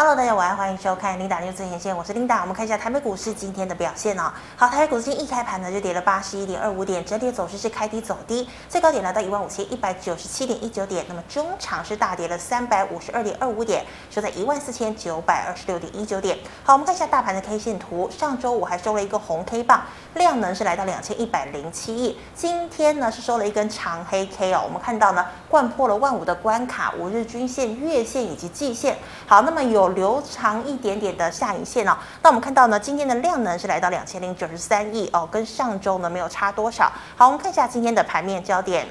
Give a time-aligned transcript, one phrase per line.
[0.00, 2.40] Hello，大家晚安，欢迎收看 Linda News 最前线，我是 Linda。
[2.40, 4.32] 我们看一下台北股市今天的表现哦。
[4.56, 11.04] 好，台北股市今天一开盘呢就跌了八十一点二五点，整体走势是开低走低，最高点来到一万五千一百九十七点一九点。
[11.06, 16.38] 那么中场是大跌了三百五十二点二五点，收在一万四千九百二十六点一九点。
[16.64, 19.82] 好，我们看一下大盘的 K 线图，上周五还收了一个红 K 棒，
[20.14, 22.18] 量能是来到两千一百零七亿。
[22.34, 28.96] 今天呢是收了一根长黑 K 哦，我们看到呢贯破了万五的关卡，五日均线、月线以及季线。
[29.26, 31.96] 好，那么有留长一点点的下影线哦。
[32.22, 36.90] 那我们看到呢，今天的量呢是来到两千零九十三亿哦，跟上周呢没有差多少。
[37.16, 38.86] 好，我们看一下今天的盘面焦点。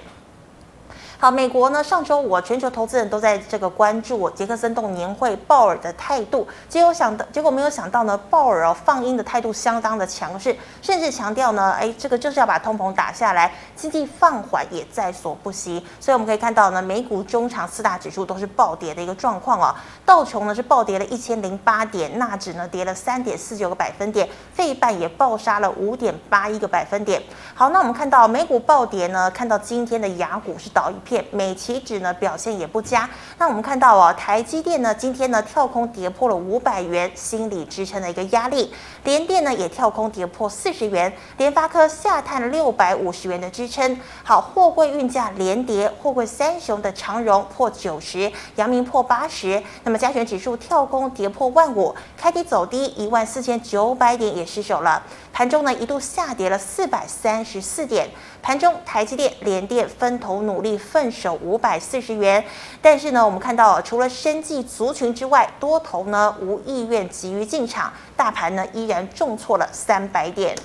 [1.22, 15.86] 好，美国呢，上周五全球投资人都在这个关注杰克森动年会鲍尔的态度，结果想的结果没有想到呢，鲍尔哦放鹰的态度相当的强势，甚至强调呢，哎，这个就是要把通膨打下来，经济放缓也在所不惜。
[16.00, 27.22] 所以我们可以看到呢，美股中场四大指数都是暴跌的一个状况哦，道琼呢是暴跌了一千零八点，纳指呢跌了三点四九个百分点，费半也暴杀了五点八一个百分点。
[27.54, 31.09] 好，那我们看到美股暴跌呢，看到今天的雅股是倒一。
[31.32, 44.00] 美期指呢表现也不佳，那我们看到哦，台积电呢今天呢跳空跌破了五百元心理支撑的一个压力，联电呢也跳空跌破四十元，联发科下探六百五十元的支撑。
[44.24, 55.02] 好，货柜运价连跌，货柜三雄的长荣破九十，阳明破八十，那么加权指数跳空跌破万五，开低走低一万四千九百点也失守了，
[55.32, 58.10] 盘中呢一度下跌了四百三十四点。
[58.42, 62.44] 盘中，台积电、联电分头努力，奋守五百四十元。
[62.82, 70.56] 但是呢，我们看到，除了生计族群之外，多头呢无意愿急于进场，大盘呢依然重挫了三百点。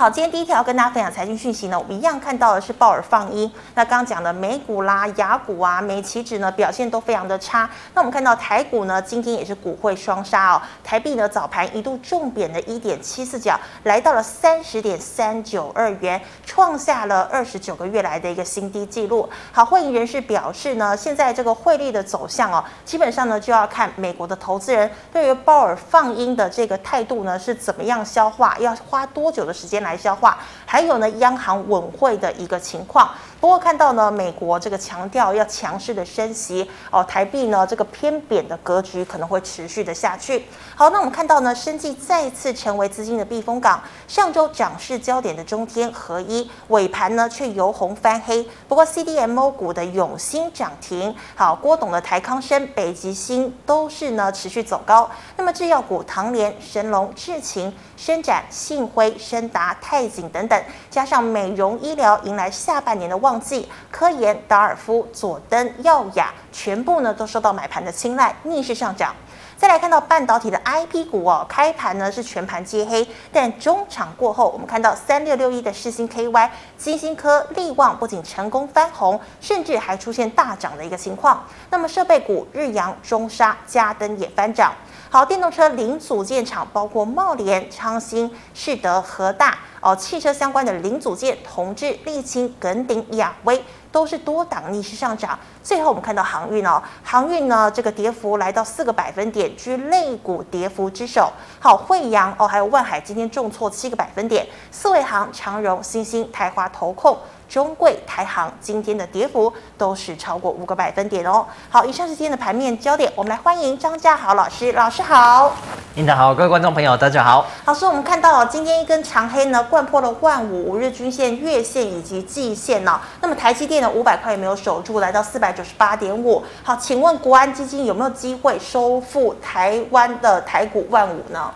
[0.00, 3.52] 好，今天第一条跟大家分享财经讯息呢，我们一样看到的是鲍尔放鹰。
[3.74, 7.68] 那刚刚讲的美股啦、雅股啊、美期指呢表现都非常的差。
[7.92, 10.62] 那我们看到台股呢，今天也是股汇双杀哦。
[10.82, 19.28] 台币呢早盘一度重贬的一点七四角，来到了三十点三九二元，创下了二十九个月来的一个新低纪录。
[19.52, 29.89] 好，会议人士表示呢，现在这个汇率的走向哦，基本上呢就要看美国的投资人对于鲍尔放鹰的这个态度呢是怎么样消化，要花多久的时间来。
[29.90, 33.10] 来消化，还有呢，央行稳会的一个情况。
[33.40, 40.44] 不过看到呢，美国这个强调要强势的升息哦，台币呢这个偏贬的格局可能会持续的下去。
[40.76, 43.82] 好，那我们看到呢，生技再次成为资金的避风港。
[44.06, 48.46] 上周涨势焦点的中天合一尾盘呢却由红翻黑。
[48.68, 55.10] 不过 CDMO 股的永兴涨停，好，郭董的台康生、北极星都是呢持续走高。
[55.38, 63.29] 那么制药股唐联、神龙、智勤、伸展、信辉、升达、泰景等等，加上美容医疗迎来下半年的旺。
[63.30, 69.14] 旺季，科研、达尔夫、佐登、耀雅，全部呢都受到买盘的青睐，逆势上涨。
[69.56, 81.44] 再来看到半导体的 IP 股哦，开盘呢是全盘皆黑，但中场过后，我们看到三六六一的世芯 KY、晶心科、力旺不仅成功翻红，甚至还出现大涨的一个情况。
[81.70, 84.72] 那么设备股日阳、中沙、嘉登也翻涨。
[85.12, 89.58] 好，电动车零组件厂包括茂联、昌兴、世德、和大。
[89.80, 95.36] 哦，汽车相关的零组件，同致、沥青、耿鼎、亚威都是多档逆势上涨。
[95.64, 101.32] 最后我们看到航运哦，航运呢这个跌幅来到四个百分点，居类股跌幅之首。
[101.58, 107.18] 好，惠阳哦，还有万海今天重挫七个百分点，四维航、长荣、新兴、台华投控。
[107.50, 111.44] 中柜、台行今天的跌幅都是超过五个百分点哦。
[111.68, 114.70] 好，以上是今天的盘面焦点，我们来欢迎张家豪老师。
[114.70, 115.52] 老师好，
[115.96, 117.44] 领导好，各位观众朋友大家好。
[117.64, 123.00] 老师，我们看到今天一根长黑呢，贯破了万五五日均线、月线以及季线呢、哦。
[123.20, 126.44] 那么台积电的，五百块也没有守住，来到四百九十八点五。
[126.62, 131.50] 好，请问国安基金有没有机会收复台湾的台股万五呢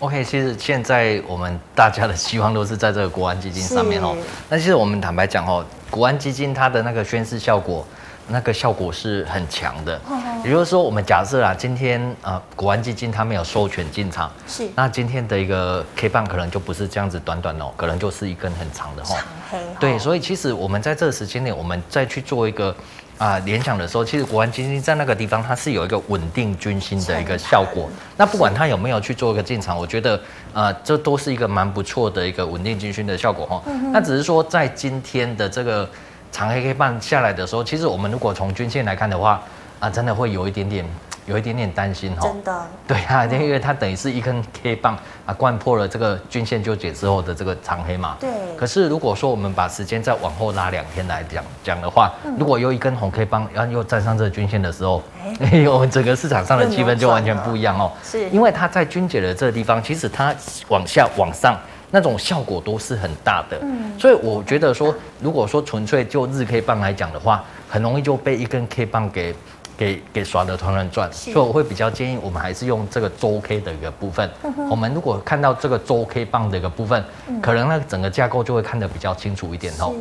[0.00, 4.16] ？OK，其实现在我们大家的希望都是在这个国安基金上面哦。
[4.48, 7.86] 那其实我们坦白讲哦，国安基金它的那个宣示效果，
[8.28, 10.00] 那个效果是很强的。
[10.42, 19.16] 也就是说，我们假设啊，今天呃国安基金它没有授权进场，是那今天的一个 K 棒可能就不是这样子短短哦，可能就是一根很长的哈。
[19.16, 19.58] 长黑。
[19.78, 22.74] 对，所以其实我们在这个时间内，我们再去做一个。
[23.20, 27.86] 啊，联想的时候，其实国安基金在那个地方，它是有一个稳定军心的一个效果。
[28.16, 30.18] 那不管它有没有去做一个进场，我觉得，
[30.54, 33.62] 呃，这都是一个蛮不错的一个稳定军心的效果哈。
[33.92, 35.86] 那只是说，在今天的这个
[36.32, 39.42] 长黑黑棒下来的时候，其实我们如果从均线来看的话，
[39.80, 40.82] 啊，真的会有一点点。
[41.30, 42.22] 有一点点担心哈。
[42.22, 42.66] 真的。
[42.86, 48.16] 对啊，因为它等于是一根 K 棒啊，贯破了这个均线纠结之后的这个长黑嘛。
[48.20, 48.28] 对。
[48.56, 55.02] 可是如果说我们把时间再往后拉两天来讲讲的话，如果又一根红 K 棒，然后又站上这个均线的时候，
[55.40, 57.92] 哎， 我们整个市场上的气氛就完全不一样哦。
[58.02, 58.28] 是。
[58.30, 60.34] 因为它在均解的这个地方，其实它
[60.68, 61.56] 往下往上。
[61.92, 69.34] 那种效果都是很大的，嗯，所以我觉得说，如果说纯粹就日 K 棒来讲的话，很容易就被一根 K 棒给
[69.80, 74.30] 给给耍的团团转，所以我会比较建议我们还是用这个周 K 的一个部分。
[74.70, 77.02] 我们如果看到这个周 K 棒的一个部分，
[77.40, 79.94] 可能那整个架构就会看得比较清楚一点哦。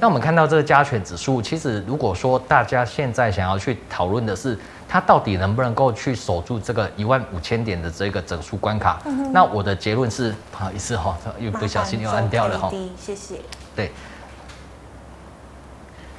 [0.00, 4.58] 那我们看到这个加权指数，其实如果说大家现在想要去讨论的是。
[4.88, 9.02] 它到底能不能够去守住这个一万五千点的这个整数关卡？
[9.04, 12.70] 嗯、那我的结论是，不好意思哈，又不小心又按掉了哈。
[12.96, 13.34] 谢谢。
[13.74, 13.90] 对，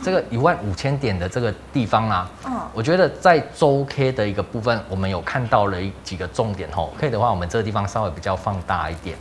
[0.02, 6.94] 这个一万五千点的这个地方啊，嗯，我觉得在周 K 的一个部分，我们有看到了几个重点吼。
[7.00, 9.18] 可以的话，我们这个地方稍微比较放大一点。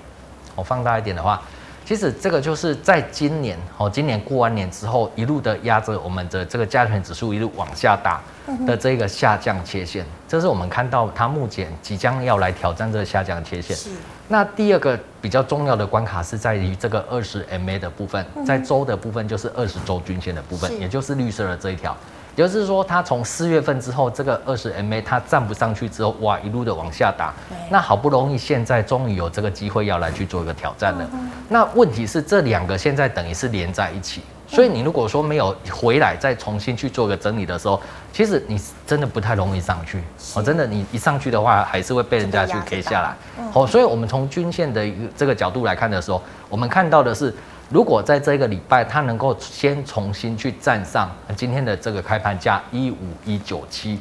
[0.55, 1.43] 我放大一点的话。
[1.87, 8.21] 其实这个就是在今年哦，今年过完年之后，一路的压着我们的这个加权指数一路往下打
[8.67, 13.77] 的这个下降切线，这是我们看到它目前即将要来挑战这个下降切线。
[13.77, 13.91] 是。
[14.27, 21.97] 那第二个比较重要的关卡是在于这个二十 MA 的部分，在周的部分就是二十周均线的部分，也就是绿色的这一条。
[22.37, 27.33] 也就是说，它从四月份之后，这个二十 MA 它站不上去之后，哇，一路的往下打。
[27.71, 31.11] 那好不容易现在终于有这个机会要来去做一个挑战了。
[31.49, 37.81] 那问题是这两个现在等于是连在一起，所以你如果说没有回来再重新去做个整理的时候，
[38.13, 40.05] 其实你真的不太容易上去。
[40.35, 43.17] 哦，真的，你一上去的话，还是会被人家去 K 下来。
[43.55, 44.87] 哦，所以我们从均线的
[45.17, 47.33] 这个角度来看的时候，我们看到的是。
[47.69, 53.99] 如果在这个礼拜，它能够先重新去站上今天的这个开盘价一五一九七，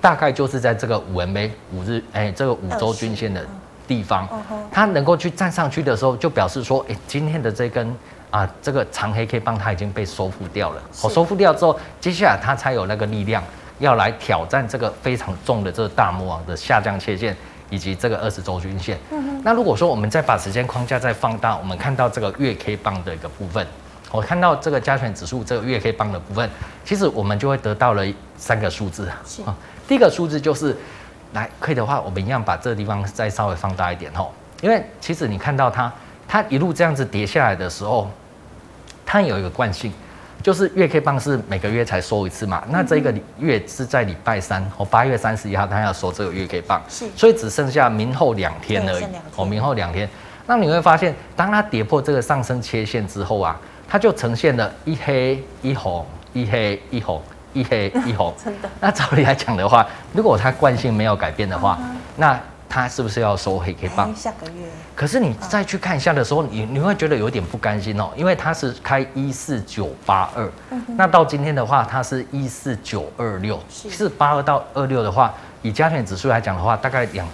[0.00, 3.42] 大概就是在这个五 MA 五日哎这个五周均线的
[3.86, 4.28] 地方，
[4.70, 7.96] 它能够去站上去的时候，就表示说，哎，今天的这根
[8.30, 10.82] 啊这个长黑 K 棒它已经被收复掉了。
[10.94, 13.42] 好，收复掉之后，接下来它才有那个力量
[13.78, 17.34] 要来挑战这个非常重的这个大魔王的下降切线。
[17.70, 23.66] 以及这个二十周均线，嗯那如果说我们再把时间框架再放大，我们看到这个月 K 棒的一个部分，
[24.10, 26.48] 我看到这个加权指数这个月 K 棒的部分，
[26.84, 28.04] 其实我们就会得到了
[28.36, 29.06] 三个数字
[29.44, 29.54] 啊。
[29.86, 30.76] 第一个数字就是，
[31.34, 35.92] 来可以的话，我们一样把这个地方再稍微放大一点吼，因为其实你看到它，
[36.26, 38.10] 它一路这样子跌下来的时候，
[39.04, 39.92] 它有一个惯性。
[40.48, 49.04] 就是月 K 棒是每个月才收一次嘛，那这个月是在礼拜三哦，八月三十一号他要收这个月 K 棒，是，所以只剩下明后两天而已
[49.36, 50.08] 哦，明后两天，
[50.46, 57.20] 那你会发现，当它跌破这个上升切线之后啊，它就呈现了一黑一红，一黑一红，
[57.52, 58.70] 一黑一红， 真的。
[58.80, 61.78] 那照理来讲的话，如果它惯性没有改变的话，
[62.16, 64.14] 那它是不是要收黑 K 棒？
[64.14, 64.66] 下个月。
[64.94, 70.50] 可是你再去看一下的时候，你你会觉得有点不甘心哦，因为它是开一四九八二，
[70.96, 75.32] 那到今天的话，它是一四九二六，其实八二到二六的话，
[75.62, 77.26] 以加权指数来讲的话，大概两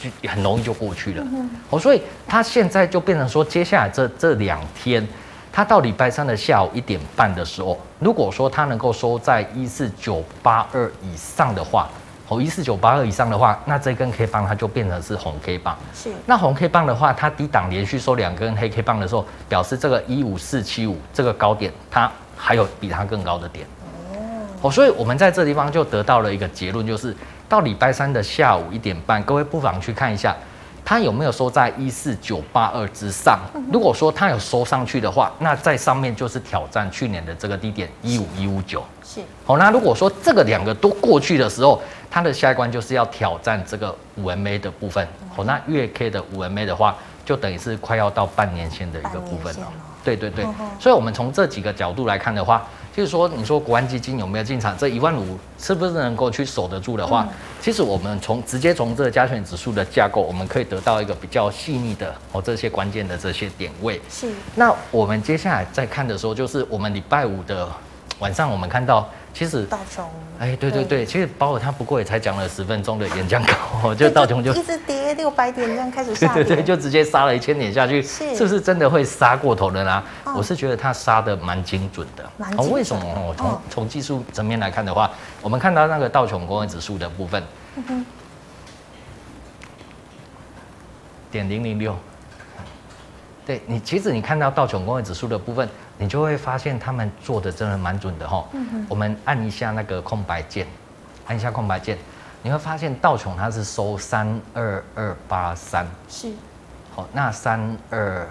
[0.00, 1.24] 就很容易就过去了。
[1.68, 5.06] 哦，所以它现在就变成说，接下来这这两天，
[5.52, 11.88] 它到礼拜三的下午一点半的时候，如果说它能够收在一四九八二以上的话。
[12.30, 15.76] 哦，一四九八二以上的话，那这根 K 棒它就变成是红 K 棒。
[15.92, 16.10] 是。
[16.26, 23.66] 那红 K 棒的话，它低档连续收两根黑 K 棒的时候，表示这个一五四七五这个高点，它还有比它更高的点。
[24.62, 24.70] 哦。
[24.70, 27.12] 所以我们在这地方就得到了一个结论，就是
[27.48, 30.36] 到礼拜三的下午一点半，各位不妨去看一下。
[30.82, 33.38] 它有没有收在一四九八二之上？
[33.70, 38.82] 如果说它有收上去的话，那在上面就是挑战去年的这个低点一五一五九。
[39.04, 39.20] 是。
[39.44, 45.06] 好，那如果说这个两个都过去的时候，它的下一关就是要挑战这个五 MA 的部分。
[45.34, 49.72] 好，那月 K 的五 MA 的话，就等于是快要到半年线的一个部分了。
[50.02, 50.44] 对对对。
[50.80, 52.66] 所以，我们从这几个角度来看的话。
[52.92, 54.76] 就是说，你说国安基金有没有进场？
[54.76, 57.26] 这一万五是不是能够去守得住的话，
[57.60, 63.98] 其实我们从直接从这个加权指数的架构，我们可以得到一个比较细腻的哦这些关键的这些点位。
[64.10, 64.32] 是。
[64.56, 67.66] 那我们接下来再看的时候，就是我们礼拜五的
[68.18, 69.08] 晚上，我们看到。
[69.32, 70.04] 其实道琼，
[70.38, 78.36] 哎，对对对，其实包括他不过也才讲了十分钟的演讲稿， 就道琼就一直跌六百点这样开始下，对对对，就直接杀了一千点下去，是。
[78.36, 80.02] 是不是真的会杀过头的啦？
[80.36, 82.28] 我是觉得他杀的蛮精准的。
[82.58, 83.02] 哦，为什么？
[83.02, 85.10] 哦，从从技术层面来看的话，
[85.40, 87.42] 我们看到那个道琼工业指数的部分，
[91.30, 91.96] 点零零六，
[93.46, 95.66] 对你，其实你看到道琼工业指数的部分。
[96.00, 98.42] 你就会发现他们做的真的蛮准的哈。
[98.88, 100.66] 我们按一下那个空白键，
[101.26, 101.98] 按一下空白键，
[102.42, 106.28] 你会发现道琼它是收三二二八三，是，
[106.94, 108.26] 好，那三二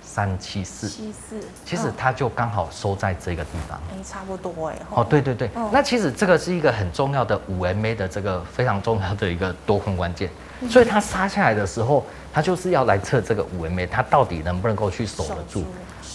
[0.00, 10.30] 三七四，七四，其实它就刚好收在这个地方，哎，差不多哎，哦，对对对，那其实这个是一个很重要的五 MA 的这个非常重要的一个多空关键，
[10.70, 15.64] 所以它杀下来的时候，它就是要来测这个五 MA，它到底能不能够去守得住。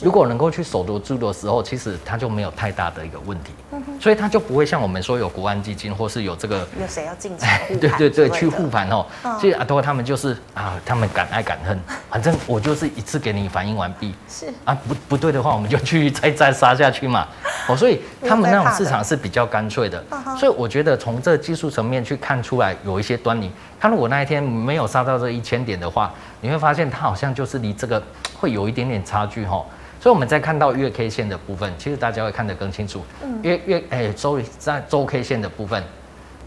[0.03, 3.51] 如果能够去守得住的时候，其实它就没有太大的一个问题，
[3.99, 9.05] 所以它就不会像我们说有国安基金或是有这个有谁要进场对对对，去护盘哦。
[9.39, 11.79] 其实阿多他们就是啊，他们敢爱敢恨，
[12.09, 14.13] 反正我就是一次给你反应完毕。
[14.27, 17.27] 是啊，不不对的话，我们就去再再杀下去嘛。
[17.67, 20.03] 哦，所以他们那种市场是比较干脆的。
[20.37, 23.51] 所以我觉得从这技术层面去看出来有一些端倪。
[23.79, 28.01] 他如果那一天没有杀到这一千点的话，你会发现他好像就是离这个
[28.39, 29.63] 会有一点点差距哈。
[30.03, 33.01] 所以我们在看到月 K 线的部分，其实大家会看得更清楚。
[33.23, 35.81] 嗯，月月哎周在周 K 线的部分，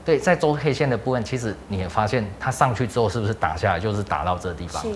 [0.04, 4.82] 对，在周 K 线的部分，其实你也发现它上去之后是不是打下来，就是打到这个地方。
[4.82, 4.90] 是。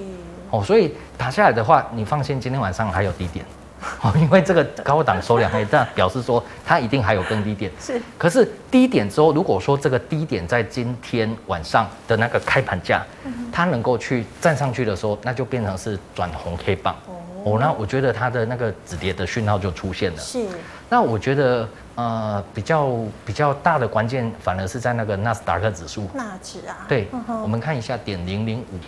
[0.51, 3.43] 哦，所以打下来的话，你放心，今天晚上还有低点。
[4.03, 7.73] 哦，因为这个高档收两黑，但表示说它一定还有更低点。
[7.81, 7.99] 是。
[8.19, 13.03] 可是低点之后，如果说这个低点在今天晚上的那个开盘价，
[13.51, 16.95] 它能够去站上去的时候，那就变成是转红 K 棒。
[17.45, 20.19] 哦，那我觉得它的那个止跌的讯号就出现了。
[20.19, 20.47] 是。
[20.89, 22.91] 那我觉得呃比较
[23.25, 26.09] 比较大的关键，反而是在那个纳斯达克指数。
[26.15, 26.87] 纳指啊。
[26.89, 27.09] 对。
[27.43, 28.79] 我们看一下点零零五。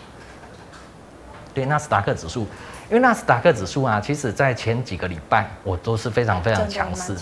[1.55, 2.47] 对，纳斯达克指数，
[2.89, 7.15] 因为纳斯达克指数啊，其实在前几个礼拜我都是非常非常强势。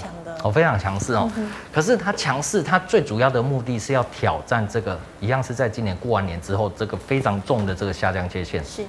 [0.45, 1.29] 哦，非常强势哦。
[1.73, 8.65] 可是它强势，它最主要的目的是要挑战这个，一样是在今年过完年之后，这个非常重的这个下降切线。
[8.65, 8.85] 是。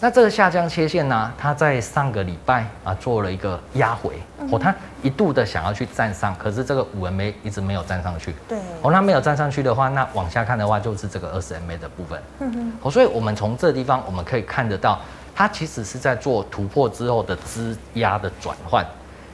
[0.00, 4.20] 那这个下降切线呢，它在上个礼拜啊做了一个压回，
[4.50, 8.34] 哦，它一度的想要去站上，可是这个五 MA 一直没有站上去。
[8.46, 12.20] 对，哦，那没有站上去的话，那往下看的话就是这个二十 MA 的部分。
[12.40, 15.00] 嗯哼，哦，所以我们从这个地方我们可以看得到，
[15.34, 18.84] 它其实是在做突破之后的支压的转换，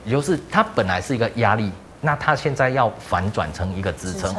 [0.04, 4.32] 也就是它本来是一个压力，那它现在要反转成一个支撑。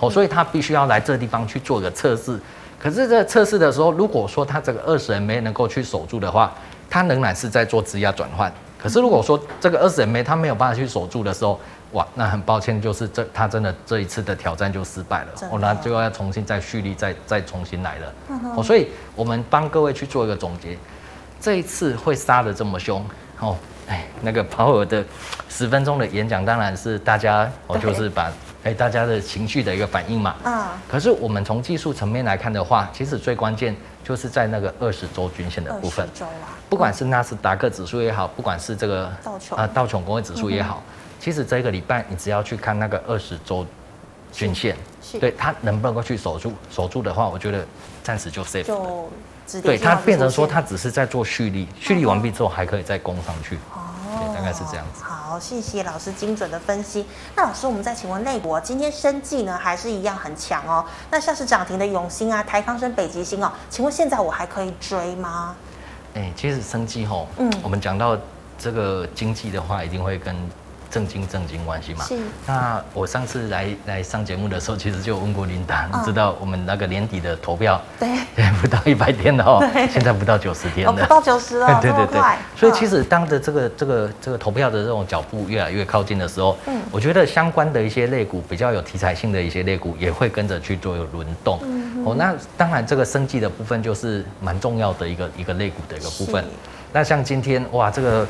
[0.00, 2.40] 哦，所以它必须要来这个地方去做一个测试。
[2.78, 6.52] 可是，在测试的时候，如果说它这个二十 MA 能够去守住的话，
[6.88, 8.52] 它仍然是在做支压转换。
[8.78, 11.58] 可是，如果说这个二十 MA 它没有办法去守住的时候，
[11.92, 15.28] 哇，那很抱歉，就是这他真的这一次的挑战就失败了。
[15.50, 18.12] 哦，那就要重新再蓄力，再再重新来了。
[18.54, 20.76] 哦，所以我们帮各位去做一个总结，
[21.40, 23.04] 这一次会杀的这么凶
[23.40, 23.56] 哦，
[23.88, 25.02] 哎，那个鲍尔的
[25.48, 28.30] 十分钟的演讲，当然是大家哦，就是把。
[28.66, 30.34] 哎，大家的情绪的一个反应嘛。
[30.42, 30.72] 啊。
[30.88, 36.04] 可是我们从技术层面来看的话，其实最关键就是在那个二十周均线的部分。
[36.04, 36.58] 二十周啊。
[36.68, 40.82] 不管是纳斯达克指数也好，不管是这个道琼啊道琼工业指数也好，
[41.20, 43.64] 其实这个礼拜你只要去看那个二十周
[44.32, 44.76] 均线，
[45.20, 47.64] 对它能不能够去守住，守住的话，我觉得
[48.02, 48.64] 暂时就 safe。
[48.64, 49.08] 就
[49.62, 53.56] 对它变成说它只是在做蓄力，蓄力完毕之后还可以再攻上去。
[54.18, 55.02] 对，大概是这样子。
[55.02, 57.06] 好，谢谢老师精准的分析。
[57.34, 60.84] 那老师，我们再请问内国，今天生计呢还是一样很强哦？
[61.10, 65.54] 那像是涨停的永兴啊、台康生、北极星哦，请问现在我还可以追吗？
[66.14, 68.16] 哎、欸，其实生计吼，嗯，我们讲到
[68.58, 70.36] 这个经济的话，一定会跟。
[70.90, 72.04] 正经正经关系嘛？
[72.04, 72.16] 是。
[72.46, 78.08] 那我上次来来上节目的时候，其实就问过琳达，你知道我们那个年底的投票，对，
[78.60, 82.20] 不到一百天了哦，现在不到九十天了，不到九十了， 对对对。
[82.56, 91.58] 所以其实当着这个这个这个投票的这种脚步越来越靠近的时候，嗯，我觉得相关的一些类股比较有题材性的一些类股也会跟着去做轮动。
[92.04, 96.44] 哦，那当然这个生计的部分就是蛮重要的一个一个类股的一个部分。
[96.92, 98.26] 那像今天哇，这个。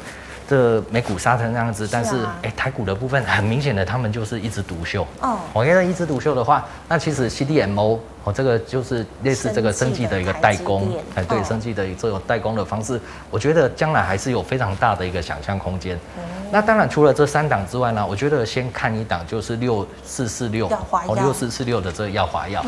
[0.49, 5.07] 这美股杀成这样子，但是哎、啊，台股的部分很明显的，他们就是一枝独秀。
[5.21, 13.01] 哦，我觉得一枝独秀的话，那其实 CDMO 哦，这个就是类似这个生技的一个代工，哎，对，生技的这种代工的方式，
[13.31, 15.99] 我觉得将来还是有非常大的一个想象空间。
[16.53, 22.65] 那当然，除了这三档之外呢，我觉得先看一档就是六四四六哦，六四四六的这个药华药。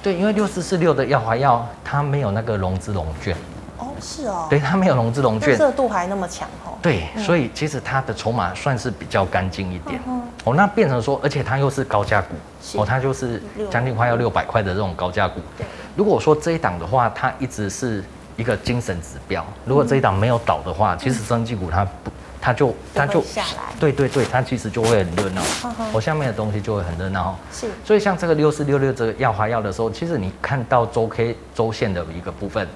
[0.00, 3.36] 对，因为六四四六的药华药，它没有那个融资融券。
[3.78, 6.67] 哦，是哦，对，它没有融资融券，热度还那么强哦。
[6.80, 10.00] 对，所以其实它的筹码算是比较干净一点。
[10.44, 15.40] 哦，那变成说，而且它又是高价股，哦，它就是将近快要六百块的这种高价股。
[15.56, 15.66] 对，
[15.96, 18.02] 如果说这一档的话，它一直是
[18.36, 19.44] 一个精神指标。
[19.64, 23.74] 如果这一档没有倒的话，其实生技股它不，它就它就下来。
[23.80, 25.42] 对对对，它其实就会很热闹。
[25.92, 27.36] 我，下面的东西就会很热闹。
[27.52, 32.66] 是，所以像这个六四六六这个药华药的时候，其实你看到周 K 周线的一个部分。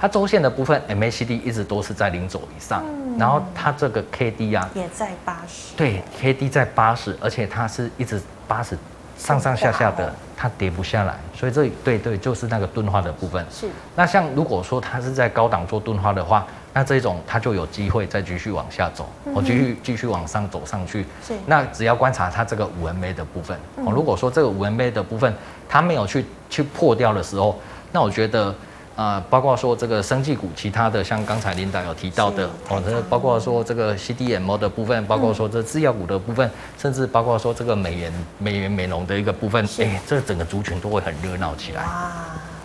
[0.00, 8.78] 它周线的部分 MACD 一直都是在零轴以上，嗯、然后它这个 KD 啊也在八十，对，KD 在八十，而且它是一直八十
[9.18, 13.44] 上上下下的它跌不下来，所以这对对就是那个钝化的部分。
[13.50, 13.68] 是。
[13.94, 21.04] 那像如果说它是在高档做钝化的话，那这种它就有机会再继续往下走，我继续继续往上走上去。
[21.22, 21.34] 是。
[21.44, 23.54] 那只要观察它这个五 MA 的部分，
[23.84, 25.34] 哦，如果说这个五 MA 的部分
[25.68, 27.60] 它没有去去破掉的时候，
[27.92, 28.54] 那我觉得。
[28.96, 41.84] 啊、呃，包括说这个生技股，其他的像刚才领导有提到的，哦，这包括说这个 CDMO 的部分，包括说这制药股的部分，嗯、甚至包括说这个美元美元美容的一个部分，哎、欸，这整个族群都会很热闹起来。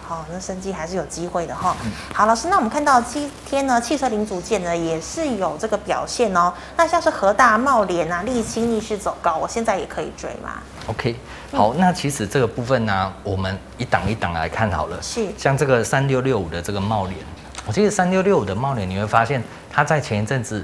[0.07, 1.75] 哇，好，那生机还是有机会的哈。
[2.13, 6.53] 好，老师，那我们看到今天呢，汽车零组件呢也是有这个表现哦。
[6.77, 11.15] 那像是和大、茂联啊、沥青逆势走高，我现在也可以追吗？OK，
[11.51, 15.01] 好，那其实这个部分呢、啊，我们一档一档来看好了。
[15.01, 17.17] 是，像这个三六六五的这个茂联，
[17.65, 20.63] 我记得三六六五的茂联，你会发现它在前一阵子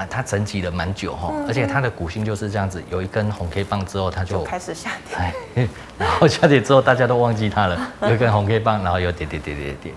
[0.00, 4.92] 啊，它沉寂了蛮久哈，而且它的股性就是这样子，有一根红 K 棒之后，它就，就开始下
[5.54, 9.92] 跌，然后下跌之后大家都忘记它了，有一根红 K 棒，然后又跌跌跌跌跌，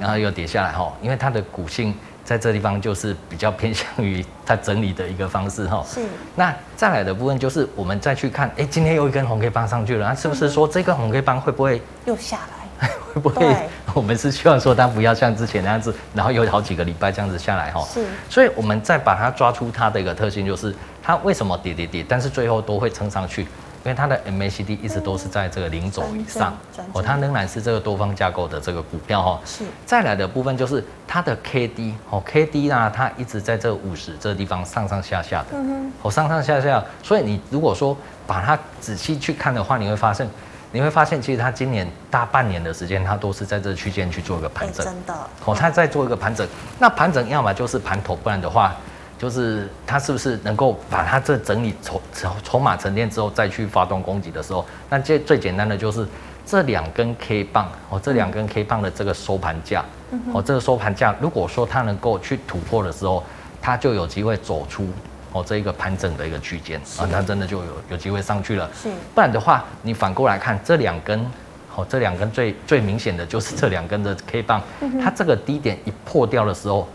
[0.00, 1.94] 然后又跌下来哈，因为它的股性。
[2.26, 5.86] 在这地方就是比较偏向于它整理的一个方式哈。
[5.88, 6.00] 是。
[6.34, 12.55] 那再来的部分就是我们再去看，哎，今天又一根红 K 棒上去了，那是不是说这根红 K 棒会不会又下来？
[13.14, 13.68] 会不会？
[13.94, 17.86] 我们是希望说它不要像之前那样子，然后有好几个礼拜这样子下来哈。
[17.92, 18.06] 是。
[18.28, 23.46] 所以我们再把它抓出它的一个特性，就是它为什么跌跌跌，但是最后都会撑上去。
[23.84, 26.58] 因为它的 MACD 一直都是在这个零轴以上，
[26.92, 29.40] 哦，它仍然是这个多方架构的这个股票哈。
[29.44, 29.62] 是。
[29.84, 36.82] 再来的部分就是它的 KD 哦，KD 呢，它一直在这五十这个地方上上下下的，嗯哼，哦，上上下下。
[37.00, 40.28] 所以你如果说把它仔细去看的话，你会发现，
[40.72, 45.14] 你会发现其实它今年大半年的时间，它都是在这个区间去做一个盘整，真的。
[45.44, 46.46] 哦，它在做一个盘整。
[46.78, 48.74] 那盘整要么就是盘头，不然的话。
[49.18, 56.06] 就是它是不是能够把它这整理筹筹筹码沉淀之后再去发动攻击的时候，那最最简单的就是
[56.44, 59.82] 这两根 K 棒哦，这两根 K 棒的这个收盘价
[60.34, 63.24] 哦，这个收盘价如果说它能够去突破的时候，
[63.62, 64.86] 它就有机会走出
[65.36, 68.70] 哦这一个盘整的一个区间啊，它真的就有有机会上去了。
[68.74, 71.20] 是，不然的话，你反过来看这两根
[71.74, 74.62] 哦，这两根最最明显的就是这两根的 K 棒，
[75.02, 76.88] 它这个低点一破掉的时候。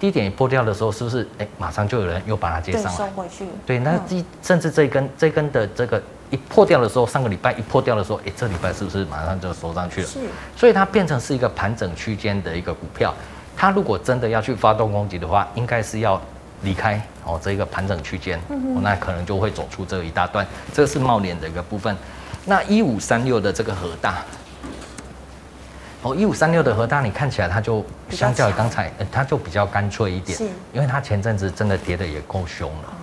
[0.00, 2.90] 低点一破掉的时候，是不是哎、欸，马上就有人又把它接上来？
[2.92, 3.44] 收回去。
[3.66, 10.06] 对，那第甚至这一根这一根的这个一破掉的时候，上个礼拜一破掉的时候，哎、欸，这礼拜是不是马上就收上去了？
[10.06, 10.20] 是。
[10.54, 13.12] 所以它变成是一个盘整区间的一个股票。
[13.56, 16.22] 它如果真的要去发动攻击的话，应该是要
[16.62, 20.46] 离开哦这一个盘整区间，哦，那可能就会走出这一大段。
[20.72, 21.96] 这是茂联的一个部分。
[22.44, 24.18] 那一五三六的这个核大。
[26.00, 30.38] 哦，一五三六的核大，你看起来它就相较于刚才，呃，它就比较干脆一点，
[30.72, 32.94] 因为它前阵子真的跌的也够凶了。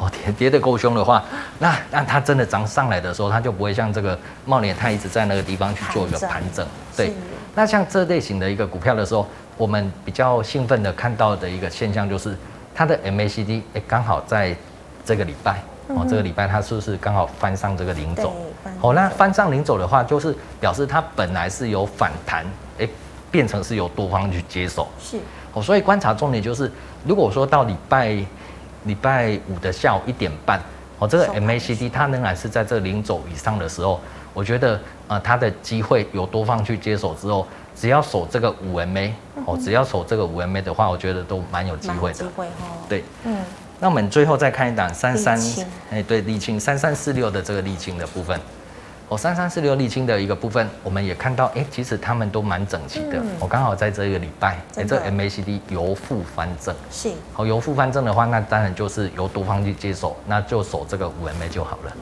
[0.00, 1.22] 哦，跌跌得够凶的话，
[1.58, 6.66] 那那它真的涨上来的时候，它就不会像这个茂联，它一直在那个地方去做一个盘整。
[6.96, 7.12] 对，
[7.54, 12.34] 那像这类型的一个股票的时候，我们比较兴奋的看到的一个现象就是，
[12.78, 14.54] 它的 MACD 哎，刚好在
[15.04, 15.60] 这个礼拜。
[15.88, 18.32] 哦，这个礼拜它是不是刚好翻上这个零轴？
[18.80, 22.46] 哦，那翻上零轴的话，就是表示它本来是有反弹，
[22.78, 22.88] 哎，
[23.32, 24.86] 变成是由多方去接手。
[25.00, 25.18] 是。
[25.54, 26.70] 哦，所以观察重点就是，
[27.04, 28.16] 如果说到礼拜
[28.84, 30.60] 礼拜五的下午一点半，
[31.00, 33.98] 哦，这个 MACD 它仍然是在这零轴以上的时候，
[34.32, 37.44] 我觉得呃，它的机会由多方去接手之后，
[37.78, 39.12] 只要守这个五 MA，
[39.46, 42.18] 哦，只要守这个五 MA 的话，我觉得都蛮有机会的。
[42.18, 42.82] 机会哦。
[42.88, 43.04] 对。
[43.24, 43.36] 嗯。
[43.80, 45.40] 那我们最后再看一档三三，
[45.92, 48.36] 哎，对，沥青三三四六的这个沥青的部分，
[49.08, 53.22] 哦，三三四六沥青的一个部分，我们也看到，哎，其实他们都蛮整齐的。
[53.38, 61.92] 我刚好在这一个礼拜，哎，这 MACD 由负翻正，是，好，由负翻正的话，那当然就是由多方去接手，那就守这个五 MA 就好了。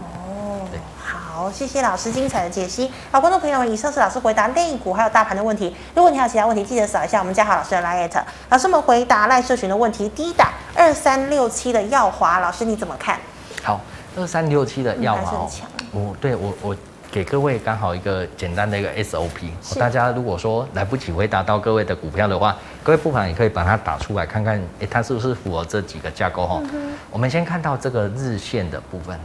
[1.37, 2.91] 好，谢谢老师精彩的解析。
[3.13, 5.77] 好，观众朋友们，以上是老师回答类股还有大盘的问题。
[5.95, 8.23] 如果你还有其他问题，记得扫一下我们嘉豪老师的 LINE。
[8.49, 10.09] 老师们回答赖社群的问题。
[10.09, 13.19] 第一档二三六七的耀华，老师你怎么看？
[13.63, 13.79] 好，
[14.17, 15.47] 二三六七的耀华，
[15.93, 16.75] 我对我我
[17.13, 19.51] 给各位刚好一个简单的一个 SOP。
[19.79, 26.63] 大家如果说来不及回答到各位的股票的话，各位不妨也可以把它打出来看看，哎，它是不是符合这几个架构哈？
[26.73, 29.21] 嗯、我们先看到这个日线的部分。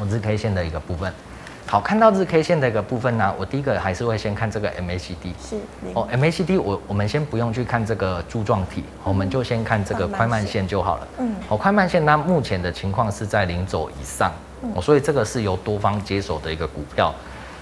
[0.00, 1.12] 我日 K 线的一个部分，
[1.66, 5.56] 好，看到日 K 线的一个部分呢、啊，我第一个还是会先看这个 MACD，是
[5.94, 10.68] 哦，MACD 我我们先不用去看这个柱状体，我们就先看这个快慢线。
[10.68, 11.08] 就好了。
[11.18, 14.30] 嗯，哦，快慢线它目前的情况是在零轴以上，
[14.74, 17.14] 哦，所以这个是由多方接手的一个股票。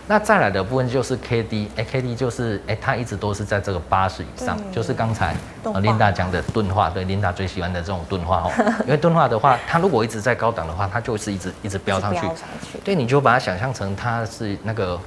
[0.09, 8.51] 那再来的部分就是 K D，哎，K D 就是哎，它一直都是在这个八十以上，就是刚才呃琳达讲的钝化，对，琳达最喜欢的这种钝化哦。
[8.87, 12.21] 因为钝化的话，它如果一直在高档的话，它就是一直一直飙上去。
[12.85, 14.99] 对，你就把它想象成它是那个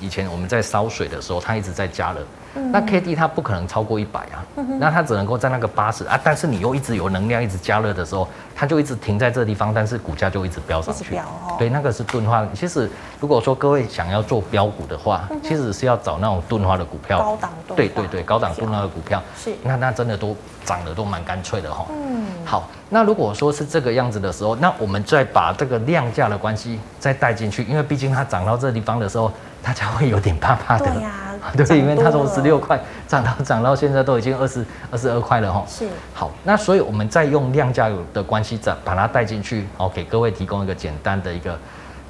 [0.00, 2.20] 以前我们在烧水的时候，它一直在加热。
[2.54, 4.44] 那 K D 它不可能超过一百啊，
[4.78, 11.18] 那它只能够在那个八十啊，但是你又一直有能量一直加热的时候，它就一直停在这地方，但是股价就一直飙上去。
[11.58, 12.46] 对，那个是钝化。
[12.54, 17.18] 其实如果说各位想要做标股的话，其实是要找那种钝化的股票。
[17.18, 17.76] 高档钝。
[17.76, 19.22] 对对对，高档钝化的股票。
[19.36, 19.52] 是。
[19.62, 21.86] 那那真的都涨得都蛮干脆的哈。
[21.90, 22.26] 嗯。
[22.44, 30.84] 好，那如果说是这个样子的时候，那我们再把这个量价的关系再带进去，因为毕竟它涨到这地方的时候，大家会有点怕怕的。
[30.84, 31.10] 对呀。
[31.56, 35.64] 对，因为它从十六块涨到涨到现在都已经二十二十二块了哈。
[35.68, 35.86] 是。
[36.14, 41.58] 好，那所以我们再用量价的关系再把它带进去，哦，给各位提供一个简单的一个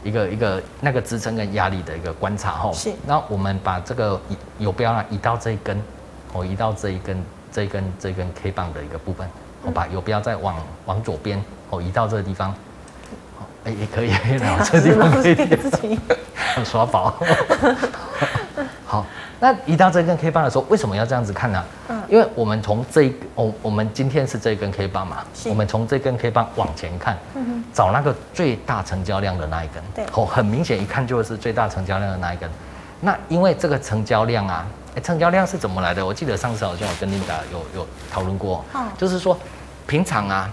[0.05, 2.71] 一个一个那个支撑跟压力的一个观察哈。
[2.73, 2.93] 是。
[3.07, 4.21] 那我们把这个
[4.59, 5.81] 游标呢移到这一根，
[6.33, 9.27] 哦，移到这一根这一根这一根 K 棒的一个部分，
[9.63, 12.55] 我把游标再往往左边，哦，移到这个地方。
[13.65, 14.11] 哎，也可以，
[14.43, 17.15] 然后这个地方可以耍宝。
[18.93, 19.07] 好，
[19.41, 21.65] 那移到这根 K 棒的时候，为什么要这样子看呢？
[21.89, 32.47] 嗯，因为我们从这一，我我们今天是这根 K 棒嘛，我们从这根 K 棒往前看，嗯哼，找那个最大成交量的那一根，对，哦，很明显一看就是最大成交量的那一根。
[33.01, 36.05] 那因为这个成交量啊，哎，成交量是怎么来的？
[36.05, 39.35] 我记得上次好像我跟琳达有有讨论过，嗯，就是说
[39.87, 40.51] 平常啊，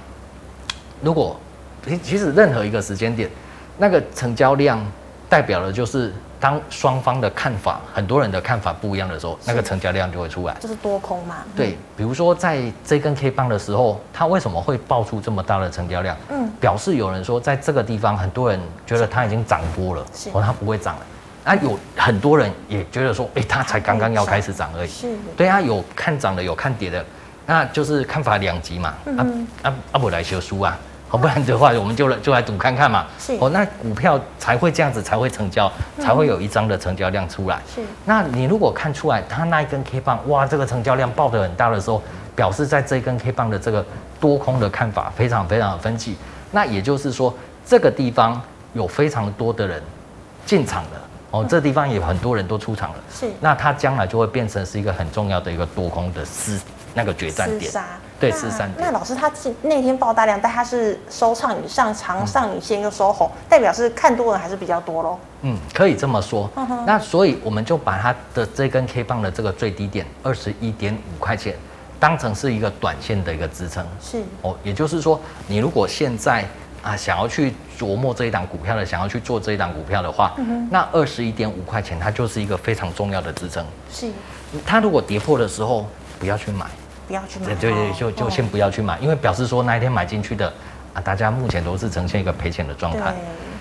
[1.02, 1.38] 如果
[1.86, 3.30] 其其实任何一个时间点，
[3.78, 4.82] 那个成交量
[5.28, 6.14] 代表的就是。
[6.40, 11.38] 当双方的看法，很多人的看法不一样的时候，那个成交量就会出来，就是多空嘛。
[11.56, 16.16] 对，比如说在这根 K 棒的时候，它为什么会爆出这么大的成交量？
[16.30, 21.02] 嗯，表示有人说，在这个地方，很多人觉得它已经涨多了，是，哦，它不会涨了。
[21.44, 24.90] 啊，有很多人也觉得说，哎、欸，它才刚刚要开始涨而已。
[24.90, 27.04] 是，对啊，有看涨的，有看跌的，
[27.46, 28.94] 那就是看法两极嘛。
[29.06, 30.78] 嗯、啊啊啊，不来修书啊。
[31.10, 33.08] 好，不然的话，我们就来就来赌看看嘛。
[33.18, 35.70] 是哦，那股票才会这样子，才会成交，
[36.00, 37.60] 才会有一张的成交量出来。
[37.74, 42.00] 是，那你如果看出来，它那一根 K 棒，哇，这个成交量爆得很大的时候，
[42.36, 43.84] 表示在这一根 K 棒的这个
[44.20, 46.16] 多空的看法非常非常的分歧。
[46.52, 47.34] 那也就是说，
[47.66, 48.40] 这个地方
[48.74, 49.82] 有非常多的人
[50.46, 50.90] 进场了。
[51.32, 52.96] 哦，这地方也有很多人都出场了。
[53.12, 56.60] 是，那它将来就会变成是一个很重要的一个多空的厮
[56.94, 57.72] 那个决战点。
[58.20, 58.70] 对，十三。
[58.78, 65.18] 那老师他那天爆大量，但他是收长影上长上影线又收红，代表是看多人还是比较多喽？
[65.42, 66.50] 嗯，可以这么说。
[66.86, 71.56] 那所以我们就把它的这根 K 棒的这个最低点二十一点五块钱，
[71.98, 73.86] 当成是一个短线的一个支撑。
[74.02, 76.44] 是哦，也就是说，你如果现在
[76.84, 80.34] 啊想要去琢磨这一档股票的，想要去做这一档股票的话，
[80.70, 83.66] 那二十一点五块钱它就是一个非常重要的支撑。
[83.90, 84.12] 是，
[84.66, 85.86] 它如果跌破的时候，
[86.20, 86.66] 不要去买。
[87.10, 90.54] 不要去买，对对，就就先不要去买，因为表示说那一天买进去的
[90.94, 93.16] 啊，大家目前都是呈现一个赔钱的状态。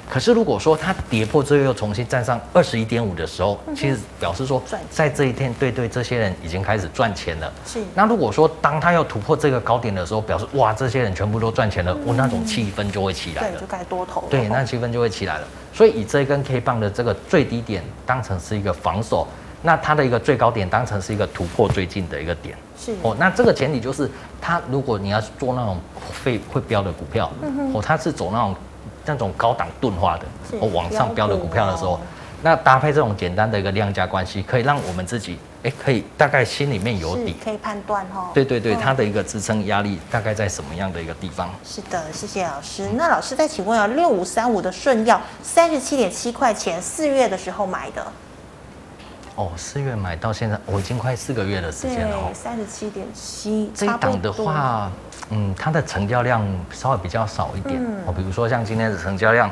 [0.06, 7.50] 可是如果说它跌破之后又重新站上二十一点五的时候，其实表示说在这一天，对对，这些人已经开始赚钱了。
[7.66, 7.78] 是。
[7.94, 13.52] 那如果说当他要突破这个高点的时候，表示哇，这些人全部都赚钱了，我那种气氛就会起来了。
[13.52, 14.24] 对，就该多头。
[14.28, 15.46] 对，那气氛就会起来了。
[15.72, 19.26] 所以以这一根 K 棒的这个最低点当成是一个防守。
[19.62, 23.16] 那它的一个最高点当成是一个突破最近的一个点，是哦。
[23.18, 25.78] 那这个前提就是，它如果你要做那种
[26.24, 28.56] 会会标的股票，嗯、哦，它是走那种
[29.04, 30.24] 那种高档钝化的，
[30.60, 32.00] 哦，往上标的股票的时候，哦、
[32.42, 38.30] 那搭配这种简单的一个量价关系，可以让我们自己哎，可以大概心里面有底，可以判断哈。
[38.32, 41.50] 对对对，它的一个支撑压力大概在什么样的一个地方？
[41.64, 42.88] 是的，谢谢老师。
[42.94, 48.06] 那老师再请问啊，六五三五的顺药三十七点七块钱，四月的时候买的。
[49.38, 52.16] 哦，四月买到现在，我已经快四个月的时间了。
[52.16, 53.70] 哦，三十七点七。
[53.72, 54.90] 这一档的话，
[55.30, 57.80] 嗯，它的成交量稍微比较少一点。
[58.04, 59.48] 哦、嗯，比如说像今天的成交量，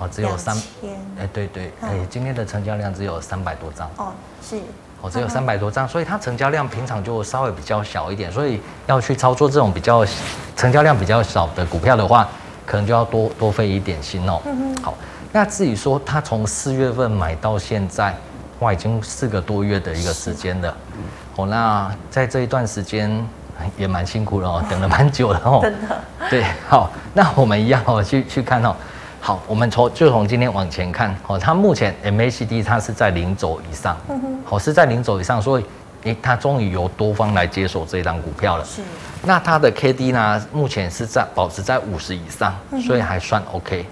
[0.00, 0.52] 哦，只有三。
[0.56, 0.90] 千。
[1.16, 3.88] 哎，对对，哎，今天的成交量只有三百多张。
[3.98, 4.12] 哦，
[4.42, 4.56] 是。
[5.00, 10.04] 哦，只有三百多张，所以它成交量平常就稍微比较小一点，所以要去操作这种比较
[10.56, 12.28] 成交量比较少的股票的话，
[12.66, 14.42] 可能就要多多费一点心哦。
[14.82, 14.92] 好，
[15.30, 18.12] 那至于说它从四月份买到现在。
[18.60, 20.76] 哇，已经四个多月的一个时间了，
[21.36, 23.26] 哦，那在这一段时间
[23.76, 25.60] 也蛮辛苦了哦， 等了蛮久了哦。
[25.62, 26.00] 真的。
[26.28, 28.74] 对，好，那我们一样哦，去去看哦。
[29.22, 35.64] 好，我们从就从今天往前看哦，它目前 MACD 它是在零轴以上，嗯哼，哦是在零轴以上，所以
[36.04, 38.64] 诶，它终于由多方来接手这一档股票了。
[38.64, 38.82] 是。
[39.22, 42.54] 那它的 KD 呢，目前是在保持在五十以上，
[42.86, 43.86] 所以还算 OK。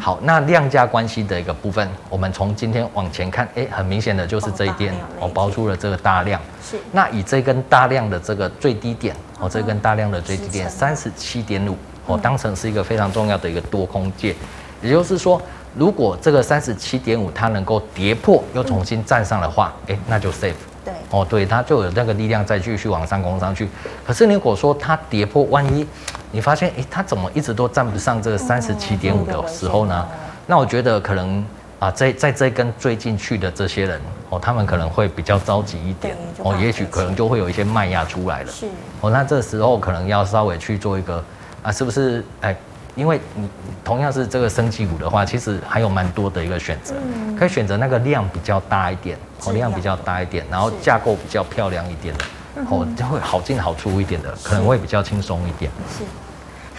[0.00, 6.40] 好，那量价关系的一个部分，我们从今天往前看，哎，很明显的就是这一点，我包出了这个大量。
[6.62, 6.76] 是。
[6.92, 14.34] 那以这根大量的这个最低点，哦，这根大量的最低点三十七点五，哦，当成是一个非常重要的一个多空界。
[14.82, 15.40] 也就是说，
[15.74, 20.54] 如果这个三十七点五它能够跌破又重新站上的话，哎，那就 safe。
[20.84, 20.92] 对。
[21.10, 23.68] 哦，对，它就有那个力量再继续往上攻上去。
[24.04, 25.86] 可是如果说它跌破，万一
[26.34, 30.04] 你发现，哎，它怎么一直都站不上这个三十七点五的时候呢？
[30.48, 31.44] 那我觉得可能
[31.78, 38.50] 啊，在在这根追进去的这些人哦，他们可能会比较着急一点哦，也许可能就会有一些卖压出来了。
[38.50, 38.66] 是
[39.00, 41.22] 哦，那这时候可能要稍微去做一个
[41.62, 42.24] 啊，是不是？
[42.40, 42.56] 哎，
[42.96, 43.48] 因为你
[43.84, 46.94] 同样是这个升级股的话，其实还有蛮多的一个选择，
[47.38, 52.24] 可以选择那个量比较大一点，哦，量比较大一点，然后架构比较漂亮一点的，
[52.68, 55.70] 哦，就会好进好出一点的，可能会比较轻松一点。
[55.88, 56.04] 是。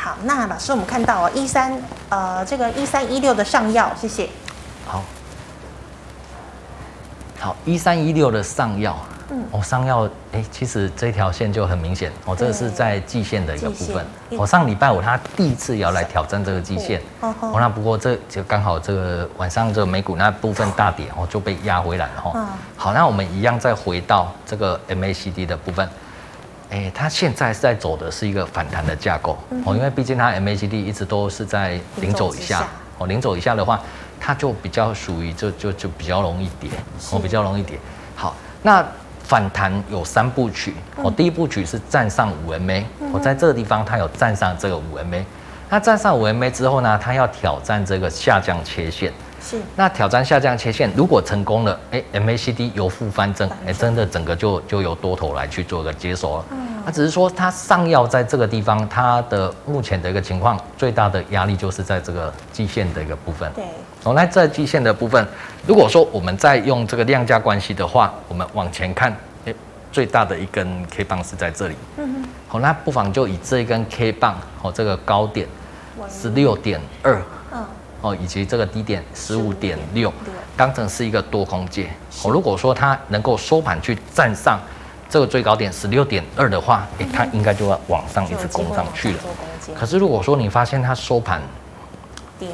[0.06, 1.76] 好，那老师，我们看到哦，一三
[2.10, 4.30] 呃，这个一三一六的上药，谢谢。
[4.86, 5.02] 好，
[7.39, 8.96] 好，一三一六的上药，
[9.32, 14.06] 嗯，哦，上药，哎，其实这条线就很明显，哦，这个是在季线的一个部分。
[14.38, 22.48] 哦，上礼拜五他第一次要来挑战这个季线，哦，那不过这就刚好这个晚上这个美股那部分大跌，哦，就被压回来了，哈。
[22.78, 25.89] 好，那我们一样再回到这个 MACD 的部分。
[26.69, 33.80] 哎、欸，它现在是在走的是一个反弹的架构哦，嗯、因为毕竟它 MACD 一直都是在零轴以下哦，零轴以下的话，
[34.19, 36.69] 它就比较属于就就就比较容易跌
[37.12, 37.78] 哦，比较容易跌。
[38.15, 38.86] 好，那
[39.23, 45.23] 反弹有三部曲哦，第一部曲是站上五 MA，我在这个地方它有站上这个五 MA，
[45.69, 49.12] 那站上五 MA 之后呢，它要挑战这个下降切线。
[49.45, 56.45] 是，那挑战下降切线，如果成功了，哎，MACD 由负翻正，哎，真的整个就就由多头来去做一个接手了。
[56.49, 63.47] 嗯，那只是说它上药在这个地方，它的目前的一个情况，最大的压力就是在这个季线的一个部分。
[63.53, 63.63] 对，
[64.03, 65.23] 哦，那在季线的部分，
[65.67, 69.53] 如果说我们再用这个量价关系的话，我们往前看，哎，
[69.91, 71.75] 最大的一根 K 棒是在这里。
[71.97, 75.47] 嗯哼，好，那不妨就以这一根 K 棒，哦，这个高点
[76.10, 77.21] 十六点二。
[78.06, 80.13] 哦，以及这个低点十五点六，
[80.56, 81.89] 当成是一个多空界。
[82.24, 84.60] 哦，如果说它能够收盘去站上
[85.10, 89.20] 这个最高点十六点二的话，诶，它应该就要往上一直攻上去了。
[89.74, 91.41] 可是如果说你发现它收盘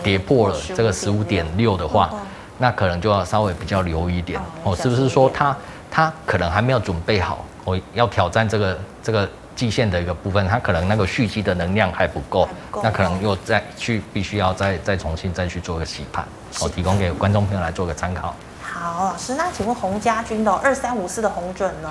[0.01, 2.09] 跌破了这个十五点六的话，
[2.57, 4.39] 那可能就要稍微比较留意一点。
[4.63, 5.53] 哦，是不是说它
[5.91, 9.29] 它可能还没有准备好，我要挑战这个这个。
[9.55, 12.47] 季线的一个部分，它可能那个蓄积的能量还不够，
[12.83, 16.25] 那可能又再去必须要再再重新再去做个洗盘，
[16.61, 18.33] 我提供给观众朋友来做个参考。
[18.61, 21.89] 好，老师，那请问洪家军的二三五四的红准呢？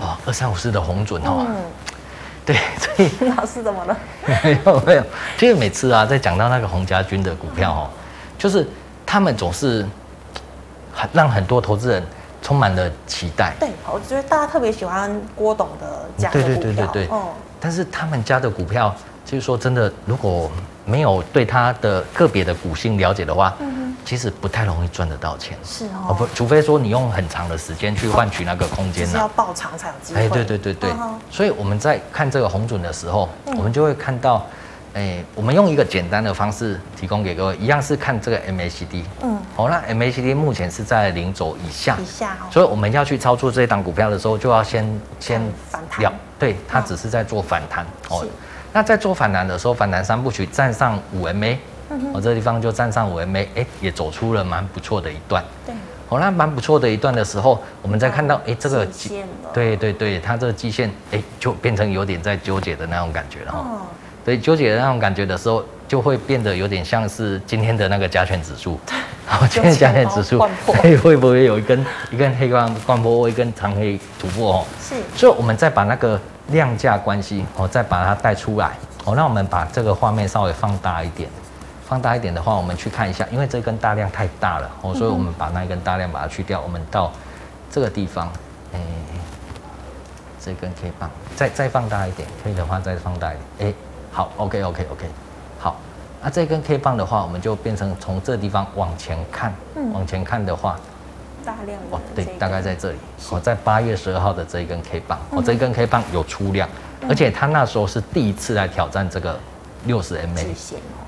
[0.00, 1.56] 哦，二三五四的红准哦，嗯，
[2.46, 3.96] 对，所以 老师怎么了？
[4.42, 5.04] 没有没有，
[5.36, 7.90] 其实每次啊，在讲到那个洪家军的股票哦，
[8.38, 8.66] 就是
[9.04, 9.86] 他们总是
[10.94, 12.02] 很让很多投资人。
[12.42, 13.54] 充满了期待。
[13.58, 16.56] 对，我觉得大家特别喜欢郭董的家的股票。
[16.56, 17.06] 对对对对对。
[17.06, 17.28] 哦。
[17.58, 20.50] 但是他们家的股票，就是说真的，如果
[20.84, 25.56] 没有对他的个别的股性了解的话，嗯哼，其实不太容易赚得到钱。
[25.64, 26.12] 是哦。
[26.12, 29.12] 不，除非说你用很长的时间去换取那个空间呢。
[29.12, 30.20] 是要爆长才有机会。
[30.22, 30.90] 哎，对对对对。
[31.30, 34.44] 所以我们在看这个红准的时候，我们就会看到。
[34.94, 39.02] 哎、欸，我们用一个简单的方式提供给各位，一样是看这个 MACD。
[39.22, 41.96] 嗯，好，那 MACD 目前是在零轴以下。
[41.98, 42.44] 以下、哦。
[42.50, 44.86] 所以我们要去操作这一档股票的时候，就要先
[45.18, 46.12] 先反弹。
[46.38, 47.86] 对，它只是在做反弹。
[48.10, 48.20] 哦。
[48.20, 48.28] 是
[48.74, 51.56] 那在做反弹的时候，反弹三部曲站上五 MA，
[52.12, 55.42] 我这个地方就站上五 MA，哎，也走出了蛮不错的一段。
[55.64, 55.74] 对。
[56.06, 58.86] 好，那蛮不错的一段的时候，我们再看到，哎，这个
[59.54, 63.58] 对对对，它这个基线，哎，就变成有点在纠结的那种感觉了哈。
[63.58, 63.80] 哦
[64.24, 68.78] 所以纠结的那种感觉的时候，就会变得有点像是今天的那个加权指数。
[69.26, 74.64] 好，今天加权指数会会不会有一根一根黑棒贯破，或一根长黑突破哦？
[74.80, 74.94] 是。
[75.16, 78.72] 所以，我们再把那个量价关系哦，再把它带出来
[79.04, 79.14] 哦。
[79.16, 81.28] 那我们把这个画面稍微放大一点，
[81.86, 86.60] 放大一点的话，我们去看一下，因为这根大量太大了哦，所以我们把那一根大量把它去掉。
[86.60, 87.12] 我们到
[87.70, 88.30] 这个地方，
[88.74, 88.80] 哎，
[90.44, 93.74] 这根 K 棒再再放大一点，可以的话再放大一点，哎。
[94.12, 95.06] 好，OK OK OK，
[95.58, 95.76] 好，
[96.22, 100.78] 那这根 K 棒的话，我们就变成从这地方往前看，嗯、往前看的话，
[101.42, 102.98] 大量哦，对，大概在这里，
[103.30, 106.68] 我是在八月十二号的这一根 K 棒，我、嗯、这一根 K 棒有出量，
[107.00, 109.40] 嗯、而且他那时候是第一次来挑战这个
[109.86, 110.46] 六十 MA，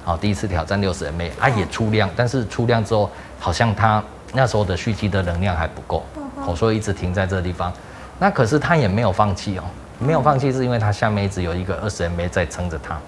[0.03, 6.03] 好，第一次挑战六十 MA，啊也出量，但是出量之后，好像他那时候的蓄积的能量还不够，
[6.47, 7.71] 哦，所以一直停在这个地方，
[8.19, 9.65] 那可是他也没有放弃哦。
[9.99, 12.95] 没有放弃，是因为它下面一直有一个二十 MA 在撑着它。
[12.95, 13.01] 哦，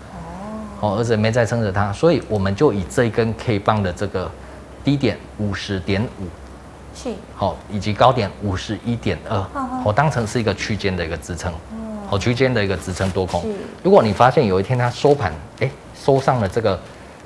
[0.80, 4.30] 哦，二十 MA 在撑着它，所以我们就以这一根 K 棒的这个
[4.84, 6.26] 低点五十点五，
[6.94, 9.44] 是，好，以及高点五十一点二，
[9.84, 11.52] 我当成是一个区间的一个支撑，
[12.08, 13.44] 好，区间的一个支撑多空。
[13.82, 16.78] 如果你发现有一天它收盘，哎，收上了这个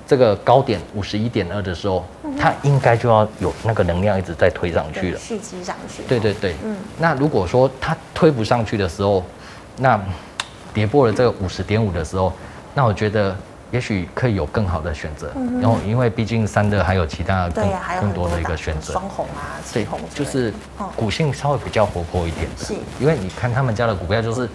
[0.06, 2.04] 这个高点五十一点二的时候，
[2.38, 6.02] 它应该就要有那个能量一直在推上去了，蓄积上去。
[6.08, 6.76] 对对对，嗯。
[6.98, 9.24] 那如果说它推不上去的时候，
[9.80, 9.98] 那
[10.72, 12.32] 跌破了这个五十点五的时候，
[12.74, 13.34] 那我觉得
[13.70, 17.66] 也许可以有更好的选择，然后因为毕竟三的还有其他更
[18.00, 20.52] 更多的一个选择，双红啊，对，就是
[20.94, 24.48] 股性稍微比较活泼一点的，是，因为你看他们家的股票就是。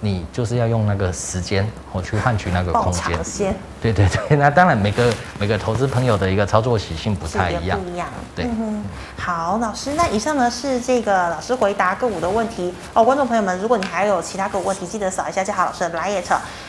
[0.00, 3.54] 你就是要用那个时间，我去换取那个空间。
[3.80, 7.78] 对对对，那当然每个每个投资朋友的一个操作习性不太一样。
[7.80, 8.08] 不一样。
[8.34, 8.84] 对、嗯。
[9.16, 13.04] 好，老师，那以上呢是这个老师回答个股的问题哦。
[13.04, 16.22] 观众朋友们，如果你还有其他个股问题，记得扫一下嘉豪老师的 LINE。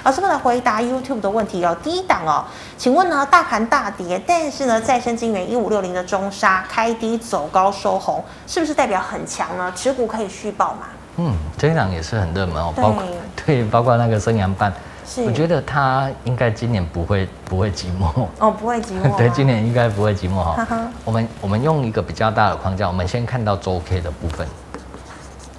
[0.03, 1.75] 老师们来回答 YouTube 的问题哦。
[1.83, 2.45] 第一档哦，
[2.77, 9.71] 请问呢，大盘大跌，但是呢，再生晶圆一五六零的中沙开低走高收红，是不是代表很强呢？
[9.75, 10.87] 持股可以续报吗？
[11.21, 13.03] 嗯，这一档也是很热门哦，包括
[13.45, 14.71] 对，包括那个生阳半，
[15.05, 18.25] 是，我觉得他应该今年不会不会寂寞。
[18.39, 20.65] 哦，不会寂寞， 对，今年应该不会寂寞哈。
[21.03, 24.47] 我们我们用一个比较大的框架，我们先看到周 K 的部分，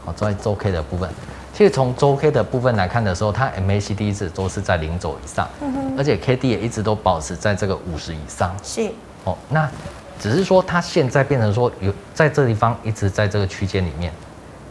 [0.03, 1.11] 好，在周 K 的部分，
[1.53, 5.47] 其实从周 K 的部分来看的时候，它 MACD 一直都是在零轴以上，
[5.99, 8.91] 而且 KD 也一直都保持在这个五十以上，是，
[9.25, 9.69] 哦，那
[10.19, 14.11] 只是说它现在变成说有在这地方一直在这个区间里面。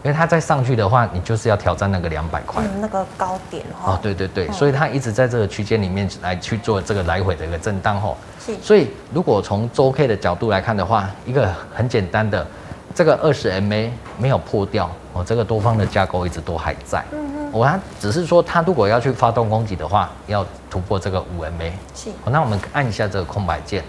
[0.01, 3.99] 因为它再上去的话，你就是要挑战那个两百块，那个高点哦。
[4.01, 8.15] 对对对，嗯、所以它一直在这个区间里面来去做这个来回的一个震荡吼。
[8.39, 8.55] 是。
[8.62, 12.47] 所以如果从周 K 的角度来看的话，一个很简单的，
[12.95, 17.03] 这个二十 MA 没有破掉哦，这个多方的架构一直都还在。
[17.12, 17.49] 嗯嗯。
[17.51, 21.71] 我它只是说，它如果要去发动攻击的话，要突破这个五 MA。
[21.93, 22.09] 是。
[22.25, 23.83] 那我们按一下这个空白键。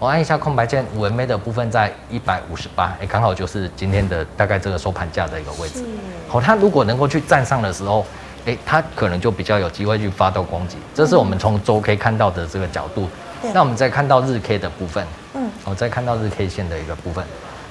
[0.00, 5.84] 我按一下空白键，五 MA 的部分在一百五十八，哎，刚好就是今天的大概这个收盘价的一个位置。
[6.28, 8.06] 好，它如果能够去站上的时候，
[8.46, 10.76] 哎，它可能就比较有机会去发动攻击。
[10.94, 13.08] 这是我们从周 K 看到的这个角度。
[13.52, 17.24] 那我们再看到日 K 的部分，嗯，我再看到日 K 线的一个部分，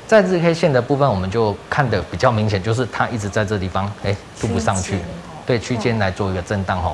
[0.06, 5.00] 在日 K 线的部分，我们就看的比较明显，就是它一直在这地方，哎，突不上去，
[5.46, 6.94] 对，区间来做一个震荡哈。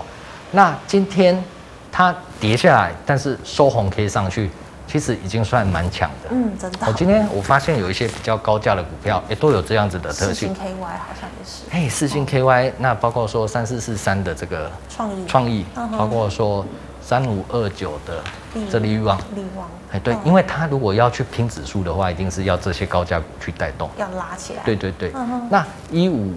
[0.52, 1.44] 那今天
[1.92, 4.52] 它跌下来，但是收红 K 上去。
[4.88, 6.80] 其实已经算蛮强的，嗯，真的。
[6.88, 10.34] 我今天我发现有一些比较高价的股票，也都有这样子的特性。
[10.34, 11.64] 四星 KY 好像也是。
[11.72, 15.66] 哎，四星 KY，那包括说三四四三的这个创意，创意，
[15.98, 16.66] 包括说
[17.02, 18.22] 三五二九的
[18.70, 19.68] 这力旺，利旺。
[19.92, 24.62] 哎，对，因为它如果要去拼指数的话，一定是要这些高价股去带动，要拉起来。
[24.64, 25.12] 对对对。
[25.50, 26.34] 那一五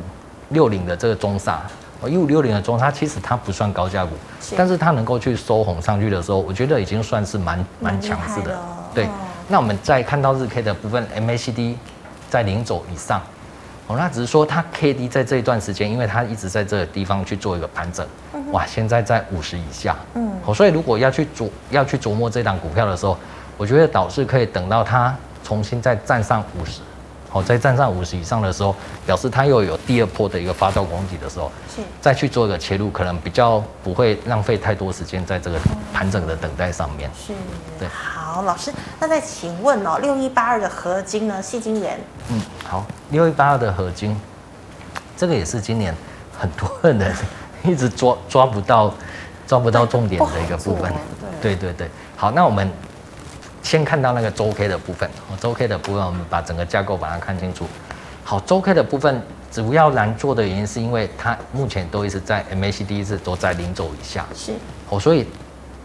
[0.50, 1.60] 六零的这个中砂。
[2.00, 4.12] 哦，一五六零的中，它其实它不算高价股，
[4.56, 8.58] 但是它能够去收红上去的时候，我觉得已经算是蛮蛮强势的。
[8.94, 9.08] 对，
[9.48, 11.74] 那我们再看到日 K 的部分，MACD
[12.28, 13.20] 在零轴以上，
[13.86, 18.06] 哦，那只是说它 KD 在这一段时间，因为它一直在这个地方去做一个盘整，
[18.52, 23.16] 哇，现在在五十以下，嗯，哦，所以如果要去琢要去琢磨这档股票的时候，
[23.56, 26.82] 我觉得倒是可以等到它重新再站上五十。
[27.36, 35.58] 哦，在站上五十以上的时候，表示它又有第二波的一个发动攻击的时候，是再去做一个切入，可能比较不会浪费太多时间在这个
[35.92, 37.10] 盘整的等待上面。
[37.14, 37.34] 是，
[37.78, 37.86] 对。
[37.88, 41.42] 好，老师，那再请问哦，六一八二的合金呢？
[41.42, 42.00] 细晶圆。
[42.30, 44.18] 嗯，好，六一八二的合金，
[45.14, 45.94] 这个也是今年
[46.38, 47.14] 很多人
[47.62, 48.94] 一直抓抓不到、
[49.46, 50.90] 抓不到重点的一个部分。
[51.42, 52.70] 对对对，好，那我们。
[53.66, 57.66] 先看到那个周 K 的部分，哦，周 K 的部分，我们把整个架构把它看清楚。
[58.22, 64.52] 好，周 K 的部分主要难做的原因是因为它目前都一直在 MACD 一直都在零轴以下，是
[64.88, 65.26] 哦，所以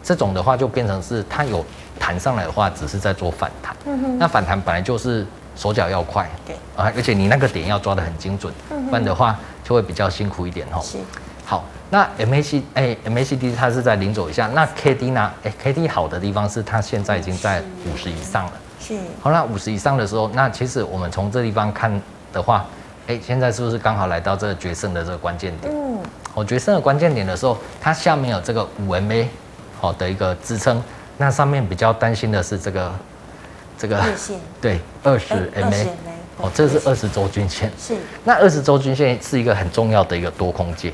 [0.04, 1.66] 这种的话就变成是它有
[2.00, 3.76] 弹上来的话，只是在做反弹。
[3.86, 10.80] 嗯哼，那反弹本来就是手脚要快，对啊，而且你那个点要抓得很精准，嗯不然的话就会比较辛苦一点哦。
[10.84, 11.00] 是。
[11.44, 15.30] 好，那 MAC 哎，MACD 它是在零轴以下，那 KD 呢？
[15.44, 18.54] 哎，KD 好的地方是它现在已经在五十以上了。
[18.80, 18.98] 是。
[19.22, 21.92] 好，那五十以上的时候，那其实我们从这地方看
[22.32, 22.66] 的话，
[23.08, 25.72] 哎，现在是不是刚好来到这个决胜的这个关键点？
[25.76, 26.00] 嗯。
[26.34, 29.28] 我决胜的关键点的时候，它下面有这个五 MA
[29.78, 30.82] 好的一个支撑，
[31.18, 32.92] 那上面比较担心的是这个
[33.78, 34.02] 这个
[34.62, 35.88] 对二十 MA。
[36.38, 37.96] 哦，这是二十周均线，是。
[38.24, 40.92] 那二十周均线是一个很重要的一个多空界，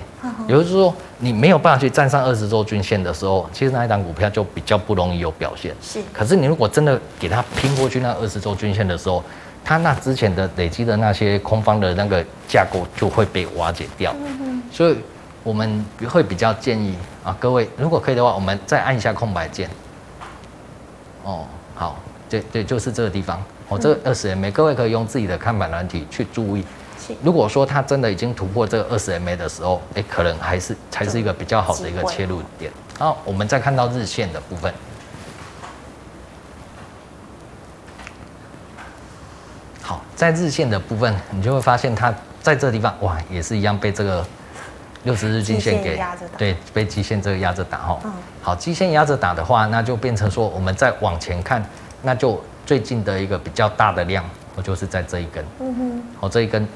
[0.47, 5.73] 也就是说，你没有办法去站上二十周均线的时候，其实那一档股票就比较不容易有表现。
[5.82, 6.02] 是。
[6.12, 9.23] 可是你如果真的给它拼过去那二十周均线的时候，
[9.63, 14.13] 它那之前的累积的那些空方的那个架构就会被瓦解掉。
[14.19, 14.63] 嗯哼。
[14.69, 14.98] 所以
[15.44, 19.69] 我们会比较建议啊，各位如果可以的话，我们再按一下空白键。
[21.23, 21.98] 哦，好，
[22.29, 23.42] 对对，就是这个地方。
[23.69, 26.65] 哦，这个二十 MA，各位可以用自己的看板软体去注意。
[27.21, 32.71] 如果说它真的已经突破这个二十 MA 的时候，哎，可能还是才是一个比较好的一个切入点。
[32.97, 34.73] 好，我们再看到日线的部分。
[39.81, 44.25] 好，在日线的部分，你就会发现它在这个地方，哇，也是一样被这个
[45.03, 46.01] 六十日均线给
[46.37, 47.99] 对，被基线这个压着打哈。
[48.41, 51.61] 好，基线压着打的话，那就变成说，我们再往前看，
[52.01, 52.41] 那就。
[52.67, 55.43] 最近的一个比较大的量，我就是在这一根。
[55.61, 56.03] 嗯哼。
[56.19, 56.67] 好，这一根，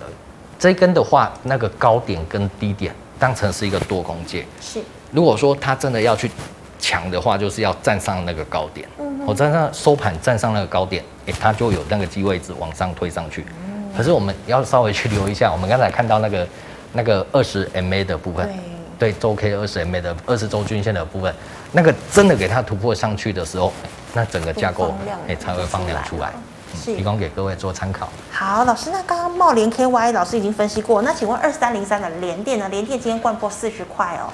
[0.57, 4.45] 这一根的话，那个高点跟低点当成是一个多空界。
[4.61, 4.79] 是。
[5.11, 6.31] 如果说它真的要去
[6.79, 8.87] 抢的话，就是要站上那个高点。
[8.99, 9.25] 嗯哼。
[9.25, 13.45] 我站上收盘站上那个高点，哎，它就有那个机会一直往上推上去。
[13.67, 13.91] 嗯。
[13.97, 16.47] 可是我们要稍微去留意一下，我们刚才看到那个
[16.93, 18.47] 那个二十 MA 的部分。
[18.97, 19.11] 对。
[19.11, 21.35] 对，周 K 二十 MA 的二十周均线的部分，
[21.73, 23.73] 那个真的给它突破上去的时候。
[24.14, 24.93] 那整个架构
[25.28, 26.32] 哎才会放量出来，
[26.76, 28.09] 是提供给各位做参考。
[28.32, 32.68] 好，老师，那刚刚茂联 KY 老师已经分析过，那请问二三零三的联电呢？
[32.70, 34.34] 联电今天灌破四十块哦。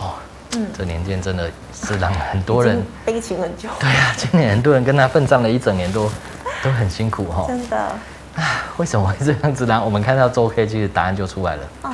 [0.00, 0.14] 哦，
[0.56, 3.68] 嗯，这联电真的是让很多人 悲情很久。
[3.80, 6.10] 对啊， 今年很多人跟他奋战了一整年都，
[6.62, 7.44] 都很辛苦哈、哦。
[7.48, 7.76] 真的。
[7.76, 9.82] 啊，为什么会这样子呢？
[9.84, 11.62] 我们看到周 K 其实答案就出来了。
[11.84, 11.92] 嗯。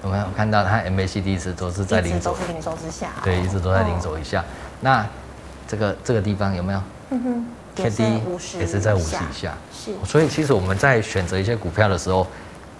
[0.00, 3.08] 我们有看到它 MACD 一直都是在零轴，都是零轴之下。
[3.24, 4.44] 对，一直都在零轴以下。
[4.80, 5.04] 那
[5.68, 6.80] 这个这个地方有没有？
[7.10, 7.46] 嗯哼
[7.76, 8.22] ，K D
[8.58, 9.54] 也是在五十以下。
[9.72, 12.26] 是，所以其实我们在选择一些股票的时候，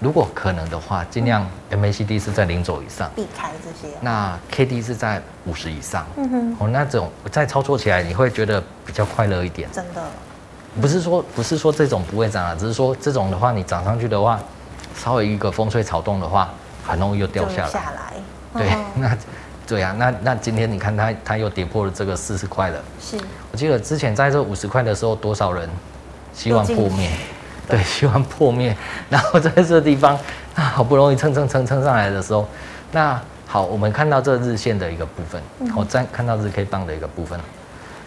[0.01, 3.95] 如果可能的话，尽量 M A C D 是在零轴以上，避开这些。
[4.01, 6.07] 那 K D 是在五十以上。
[6.17, 9.69] 嗯哼，哦，那种在操作起来你会觉得比较快乐一点。
[9.71, 10.03] 真的，
[10.81, 14.41] 不是说不是说这种不会涨啊，只是说这种的话，你涨上去的话，
[14.97, 16.51] 稍微一个风吹草动的话，
[16.87, 17.69] 很容易又掉下来。
[17.71, 18.15] 下来，
[18.61, 19.17] 对， 那。
[19.69, 22.81] 对啊，那那今天你看它，它又跌破了这个四十块了。
[22.99, 23.19] 是，
[23.53, 25.69] 我记得之前在这五十块的时候，多少人
[26.33, 27.11] 希望破灭？
[27.69, 28.75] 对，希望破灭。
[29.11, 30.19] 然后在这个地方，
[30.55, 32.49] 那，好不容易蹭蹭蹭蹭上来的时候，
[32.93, 35.43] 那好，我们看到这日线的一个部分，
[35.77, 37.39] 我再看到日 K 棒的一个部分，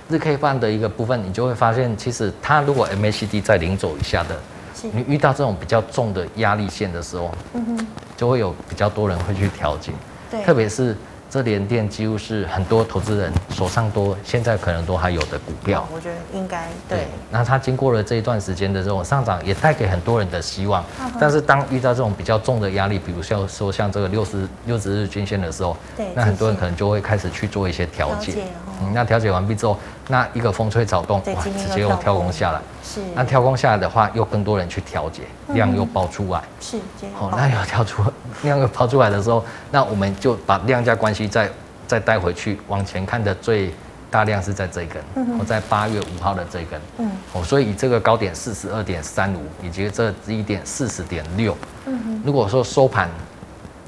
[0.09, 4.35] 日 K 棒的一个部分，你就会发现，其实它如果 MACD 在零轴以下的，
[4.81, 7.87] 你遇到这种比较重的压力线的时候，嗯哼，
[8.17, 9.91] 就会有比较多人会去调节，
[10.31, 10.97] 对，特别是。
[11.31, 15.87] 这联电几乎是很多投资人手上多，现在可能都还有的股票。
[15.89, 17.07] 我觉得应该对，对。
[17.29, 20.83] 那它经过了这一段时间的这种上涨，也带给很多人的希望。
[21.21, 28.33] 但是当遇到这种比较重的压力，比如像说像这个六十六十日均线的时候，对，那很多人可能就会开始去做一些调节。
[28.81, 32.31] 嗯，那调节完毕之后，那一个风吹草动，哇，直接又跳空。
[32.31, 32.61] 下来。
[32.83, 33.01] 是。
[33.13, 35.23] 那跳空下来的话，又更多人去调节，
[35.53, 36.41] 量又爆出来。
[36.59, 36.77] 是。
[37.19, 38.03] 哦，那又跳出
[38.43, 41.27] 量又跑出来的时候，那我们就把量价关系。
[41.27, 41.49] 再
[41.87, 43.71] 再带回去，往前看的最
[44.09, 53.09] 大量是在这一根，我、嗯、在八月五号的这一根，嗯，哦，所以以这个高点四十二点三五，以及这一点四十点六，嗯，如果说收盘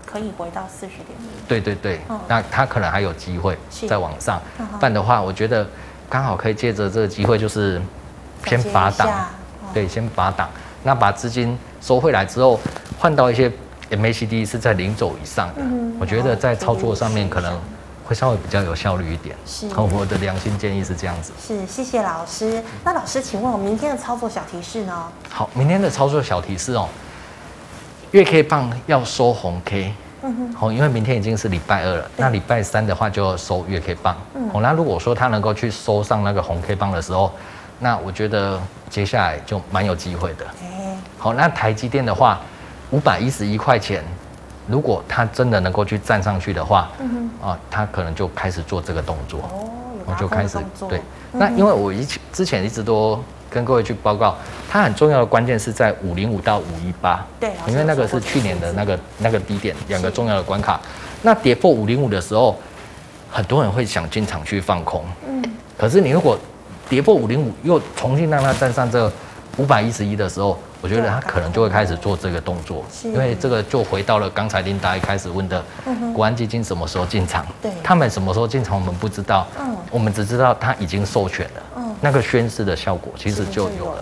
[0.05, 3.57] 可以回到四十点六，对对对，哦、那它可能还有机会
[3.87, 5.67] 再往上，不然的话，我觉得
[6.13, 7.81] 刚好可以借着这个机会，就是
[8.45, 10.47] 先拔档，哦、对，先拔档，
[10.83, 12.59] 那把资金收回来之后，
[12.99, 13.51] 换到一些。
[13.91, 17.59] MACD 是在零轴以上的，嗯、我觉得在操作上面可能
[18.03, 19.35] 会稍微比较有效率一点。
[19.45, 21.31] 是，我的良心建议是这样子。
[21.39, 22.63] 是，谢谢老师。
[22.83, 25.11] 那老师，请问我明天的操作小提示呢？
[25.29, 26.89] 好，明天的操作小提示哦，
[28.11, 29.93] 月 K 棒要收红 K。
[30.23, 30.53] 嗯。
[30.53, 34.15] 好，因为明天已经是礼拜二了，那礼拜三的话就要收月 K 棒。
[34.35, 34.49] 嗯。
[34.49, 37.31] 好，那如果说他能够去收上那个红 K 棒的时候，
[37.79, 38.59] 那我觉得
[38.89, 40.45] 接下来就蛮有机会的。
[40.63, 40.97] 哎。
[41.17, 42.39] 好，那台积电的话。
[42.91, 44.03] 五百一十一块钱，
[44.67, 46.91] 如果他真的能够去站上去的话，
[47.41, 49.67] 啊，他可能就开始做这个动作，哦，
[50.05, 50.99] 我就开始对。
[51.31, 53.19] 嗯、那因为我一之前一直都
[53.53, 54.35] 跟各位去报告，
[54.67, 60.79] 它很重要的关键是在五零五到五一八，对，因为那个是去年的那个那个低点，两个重要的关卡。
[61.21, 62.57] 那跌破五零五的时候，
[63.29, 65.43] 很多人会想进场去放空，嗯，
[65.77, 66.37] 可是你如果
[66.89, 69.11] 跌破五零五，又重新让它站上这
[69.57, 70.57] 五百一十一的时候。
[70.83, 75.63] 我觉得它可能就会开始做这个动作，因为这个就回到了刚才琳达一开始问的，
[76.13, 77.45] 国安基金什么时候进场？
[77.61, 83.99] 对，他们什么时候进场我们不知道，嗯，我们只知道他已经授权了，嗯，那个宣示的效果其实就有了，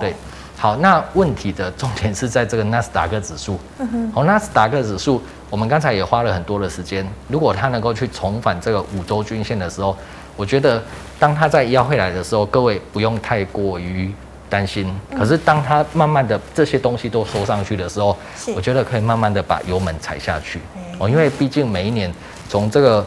[0.00, 0.14] 对，
[0.56, 3.58] 好，那问题的重点是在这个纳斯达克指数，
[4.12, 9.94] 好，纳斯达克指数，我们刚才也花了很多的时间，如果它能够去重返这个五周均线的时候，
[10.34, 10.82] 我觉得
[11.18, 14.12] 当它再要回来的时候，各位不用太过于。
[14.46, 18.52] 担心，可是当他慢慢的这些东西都收上去的时候，是。
[18.52, 20.60] 我觉得可以慢慢的把油门踩下去。
[20.98, 22.12] 哦，因为毕竟每一年
[22.48, 23.04] 从这个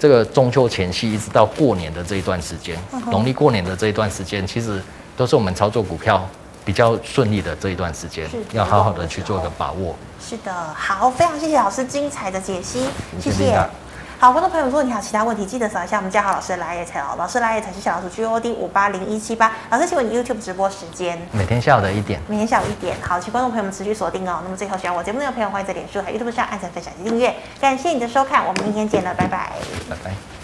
[0.00, 2.74] 这个中秋前夕一直到过年的这一段时间，
[3.10, 4.82] 农历过年的这一段时间，其实
[5.14, 6.26] 都是我们操作股票
[6.64, 9.94] 比较顺利的这一段时间，要好好的去做一个把握。
[10.18, 12.86] 是的，好，非常谢谢老师精彩的解析，
[13.20, 13.62] 谢谢。
[14.20, 17.16] 好，观众朋友，如果你有其他问题，记得扫一下我们嘉豪老师的 LINE 哦。
[17.16, 19.50] 老师 LINE 是小老鼠 G O D 五八零一七八。
[19.70, 21.18] 老师，请问你 YouTube 直播时间？
[21.32, 22.20] 每天下午的一点。
[22.28, 22.98] 每天下午一点。
[23.00, 24.40] 好，请观众朋友们持续锁定哦。
[24.44, 27.34] 那么最后，喜欢我节目内容的朋友，欢迎在脸书和 YouTube 上按赞、分享及订阅。
[27.58, 29.52] 感谢你的收看，我们明天见了，拜拜。
[29.88, 30.39] 拜拜。